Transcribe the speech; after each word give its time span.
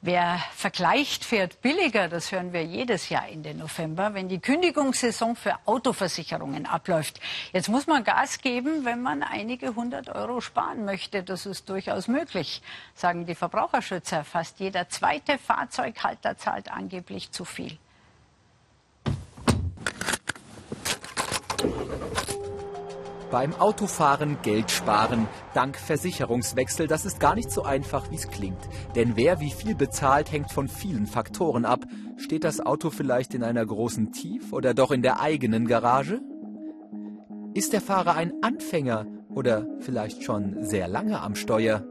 Wer 0.00 0.38
vergleicht, 0.54 1.24
fährt 1.24 1.60
billiger. 1.60 2.08
Das 2.08 2.30
hören 2.30 2.52
wir 2.52 2.64
jedes 2.64 3.08
Jahr 3.08 3.28
Ende 3.28 3.52
November, 3.52 4.14
wenn 4.14 4.28
die 4.28 4.38
Kündigungssaison 4.38 5.34
für 5.34 5.56
Autoversicherungen 5.64 6.66
abläuft. 6.66 7.18
Jetzt 7.52 7.68
muss 7.68 7.88
man 7.88 8.04
Gas 8.04 8.40
geben, 8.40 8.84
wenn 8.84 9.02
man 9.02 9.24
einige 9.24 9.74
hundert 9.74 10.08
Euro 10.08 10.40
sparen 10.40 10.84
möchte. 10.84 11.24
Das 11.24 11.46
ist 11.46 11.68
durchaus 11.68 12.06
möglich, 12.06 12.62
sagen 12.94 13.26
die 13.26 13.34
Verbraucherschützer. 13.34 14.22
Fast 14.22 14.60
jeder 14.60 14.88
zweite 14.88 15.36
Fahrzeughalter 15.36 16.38
zahlt 16.38 16.70
angeblich 16.70 17.32
zu 17.32 17.44
viel. 17.44 17.76
Beim 23.30 23.54
Autofahren 23.54 24.38
Geld 24.42 24.70
sparen, 24.70 25.28
dank 25.52 25.76
Versicherungswechsel, 25.76 26.86
das 26.86 27.04
ist 27.04 27.20
gar 27.20 27.34
nicht 27.34 27.50
so 27.50 27.62
einfach, 27.62 28.10
wie 28.10 28.14
es 28.14 28.28
klingt. 28.28 28.68
Denn 28.94 29.16
wer 29.16 29.38
wie 29.40 29.50
viel 29.50 29.74
bezahlt, 29.74 30.32
hängt 30.32 30.50
von 30.50 30.66
vielen 30.66 31.06
Faktoren 31.06 31.66
ab. 31.66 31.84
Steht 32.16 32.44
das 32.44 32.60
Auto 32.60 32.88
vielleicht 32.88 33.34
in 33.34 33.42
einer 33.42 33.66
großen 33.66 34.12
Tief 34.12 34.54
oder 34.54 34.72
doch 34.72 34.90
in 34.92 35.02
der 35.02 35.20
eigenen 35.20 35.66
Garage? 35.66 36.22
Ist 37.52 37.74
der 37.74 37.82
Fahrer 37.82 38.14
ein 38.14 38.32
Anfänger 38.40 39.04
oder 39.28 39.66
vielleicht 39.80 40.22
schon 40.22 40.64
sehr 40.64 40.88
lange 40.88 41.20
am 41.20 41.34
Steuer? 41.34 41.84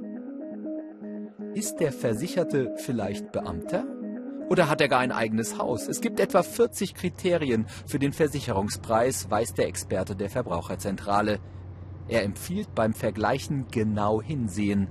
Ist 1.53 1.79
der 1.79 1.91
Versicherte 1.91 2.73
vielleicht 2.77 3.31
Beamter? 3.31 3.85
Oder 4.49 4.69
hat 4.69 4.79
er 4.79 4.87
gar 4.87 4.99
ein 4.99 5.11
eigenes 5.11 5.57
Haus? 5.57 5.87
Es 5.87 5.99
gibt 5.99 6.19
etwa 6.19 6.41
40 6.41 6.95
Kriterien 6.95 7.65
für 7.85 7.99
den 7.99 8.13
Versicherungspreis, 8.13 9.29
weiß 9.29 9.53
der 9.55 9.67
Experte 9.67 10.15
der 10.15 10.29
Verbraucherzentrale. 10.29 11.39
Er 12.07 12.23
empfiehlt 12.23 12.73
beim 12.73 12.93
Vergleichen 12.93 13.65
genau 13.69 14.21
hinsehen. 14.21 14.87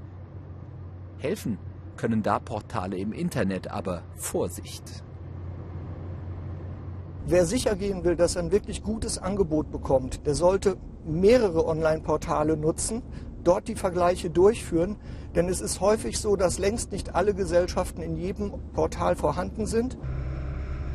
Helfen 1.19 1.59
können 1.96 2.23
da 2.23 2.38
Portale 2.38 2.98
im 2.98 3.12
Internet, 3.12 3.70
aber 3.70 4.02
Vorsicht. 4.16 5.02
Wer 7.27 7.46
sicher 7.46 7.74
gehen 7.74 8.04
will, 8.04 8.15
dass 8.15 8.37
er 8.37 8.43
ein 8.43 8.52
wirklich 8.52 8.82
gutes 8.82 9.18
Angebot 9.18 9.73
bekommt, 9.73 10.27
der 10.27 10.34
sollte 10.34 10.77
mehrere 11.04 11.66
Online-Portale 11.66 12.57
nutzen, 12.57 13.02
dort 13.47 13.69
die 13.69 13.77
Vergleiche 13.77 14.30
durchführen. 14.30 14.97
Denn 15.35 15.49
es 15.49 15.61
ist 15.61 15.80
häufig 15.80 16.19
so, 16.19 16.37
dass 16.37 16.59
längst 16.59 16.93
nicht 16.93 17.15
alle 17.15 17.35
Gesellschaften 17.35 18.02
in 18.02 18.16
jedem 18.16 18.52
Portal 18.73 19.16
vorhanden 19.16 19.66
sind. 19.66 19.97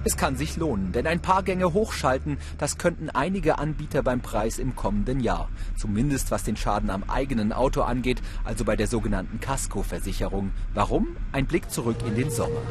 Es 0.03 0.17
kann 0.17 0.35
sich 0.35 0.57
lohnen, 0.57 0.93
denn 0.93 1.05
ein 1.05 1.21
paar 1.21 1.43
Gänge 1.43 1.73
hochschalten, 1.73 2.39
das 2.57 2.79
könnten 2.79 3.11
einige 3.11 3.59
Anbieter 3.59 4.01
beim 4.01 4.21
Preis 4.21 4.57
im 4.57 4.75
kommenden 4.75 5.19
Jahr. 5.19 5.47
Zumindest 5.77 6.31
was 6.31 6.43
den 6.43 6.57
Schaden 6.57 6.89
am 6.89 7.03
eigenen 7.03 7.53
Auto 7.53 7.81
angeht, 7.81 8.19
also 8.43 8.65
bei 8.65 8.75
der 8.75 8.87
sogenannten 8.87 9.39
Casco-Versicherung. 9.39 10.53
Warum? 10.73 11.17
Ein 11.33 11.45
Blick 11.45 11.69
zurück 11.69 11.97
in 12.07 12.15
den 12.15 12.31
Sommer. 12.31 12.61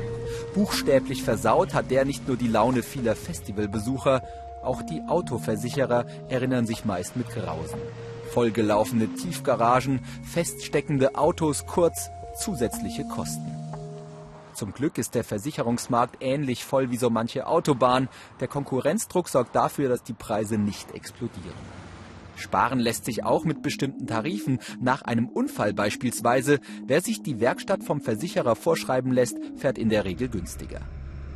Buchstäblich 0.54 1.22
versaut 1.22 1.72
hat 1.72 1.92
der 1.92 2.04
nicht 2.04 2.26
nur 2.26 2.36
die 2.36 2.48
Laune 2.48 2.82
vieler 2.82 3.14
Festivalbesucher, 3.14 4.22
auch 4.64 4.82
die 4.82 5.00
Autoversicherer 5.06 6.06
erinnern 6.28 6.66
sich 6.66 6.84
meist 6.84 7.16
mit 7.16 7.28
Grausen 7.28 7.78
vollgelaufene 8.32 9.08
Tiefgaragen, 9.14 10.00
feststeckende 10.22 11.16
Autos, 11.16 11.66
kurz 11.66 12.10
zusätzliche 12.38 13.04
Kosten. 13.04 13.60
Zum 14.54 14.72
Glück 14.72 14.98
ist 14.98 15.14
der 15.14 15.24
Versicherungsmarkt 15.24 16.18
ähnlich 16.20 16.64
voll 16.64 16.90
wie 16.90 16.96
so 16.96 17.08
manche 17.08 17.46
Autobahn. 17.46 18.08
Der 18.40 18.48
Konkurrenzdruck 18.48 19.28
sorgt 19.28 19.56
dafür, 19.56 19.88
dass 19.88 20.02
die 20.02 20.12
Preise 20.12 20.58
nicht 20.58 20.94
explodieren. 20.94 21.54
Sparen 22.36 22.78
lässt 22.78 23.04
sich 23.04 23.24
auch 23.24 23.44
mit 23.44 23.62
bestimmten 23.62 24.06
Tarifen. 24.06 24.60
Nach 24.80 25.02
einem 25.02 25.28
Unfall 25.28 25.72
beispielsweise. 25.72 26.60
Wer 26.86 27.00
sich 27.00 27.22
die 27.22 27.40
Werkstatt 27.40 27.84
vom 27.84 28.00
Versicherer 28.00 28.56
vorschreiben 28.56 29.12
lässt, 29.12 29.38
fährt 29.56 29.78
in 29.78 29.88
der 29.88 30.04
Regel 30.04 30.28
günstiger. 30.28 30.80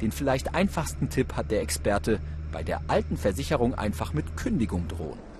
Den 0.00 0.12
vielleicht 0.12 0.54
einfachsten 0.54 1.08
Tipp 1.10 1.34
hat 1.34 1.50
der 1.50 1.62
Experte. 1.62 2.20
Bei 2.52 2.62
der 2.62 2.82
alten 2.88 3.16
Versicherung 3.16 3.74
einfach 3.74 4.12
mit 4.12 4.36
Kündigung 4.36 4.88
drohen. 4.88 5.33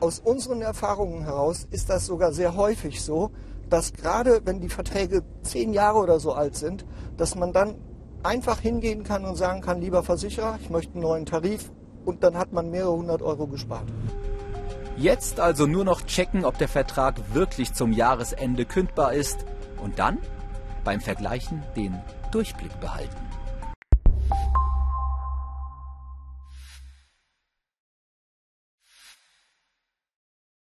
Aus 0.00 0.18
unseren 0.18 0.62
Erfahrungen 0.62 1.24
heraus 1.24 1.66
ist 1.70 1.88
das 1.88 2.06
sogar 2.06 2.32
sehr 2.32 2.56
häufig 2.56 3.02
so, 3.02 3.30
dass 3.68 3.92
gerade 3.92 4.42
wenn 4.44 4.60
die 4.60 4.68
Verträge 4.68 5.22
zehn 5.42 5.72
Jahre 5.72 5.98
oder 5.98 6.20
so 6.20 6.32
alt 6.32 6.56
sind, 6.56 6.84
dass 7.16 7.34
man 7.34 7.52
dann 7.52 7.76
einfach 8.22 8.60
hingehen 8.60 9.04
kann 9.04 9.24
und 9.24 9.36
sagen 9.36 9.60
kann, 9.60 9.80
lieber 9.80 10.02
Versicherer, 10.02 10.58
ich 10.60 10.70
möchte 10.70 10.94
einen 10.94 11.02
neuen 11.02 11.26
Tarif 11.26 11.70
und 12.04 12.22
dann 12.22 12.36
hat 12.36 12.52
man 12.52 12.70
mehrere 12.70 12.92
hundert 12.92 13.22
Euro 13.22 13.46
gespart. 13.46 13.86
Jetzt 14.96 15.40
also 15.40 15.66
nur 15.66 15.84
noch 15.84 16.02
checken, 16.02 16.44
ob 16.44 16.56
der 16.58 16.68
Vertrag 16.68 17.34
wirklich 17.34 17.74
zum 17.74 17.92
Jahresende 17.92 18.64
kündbar 18.64 19.12
ist 19.12 19.44
und 19.82 19.98
dann 19.98 20.18
beim 20.84 21.00
Vergleichen 21.00 21.62
den 21.76 22.00
Durchblick 22.32 22.80
behalten. 22.80 23.25